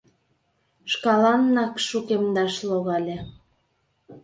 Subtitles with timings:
[0.91, 3.17] Шкаланнак шукемдаш логале.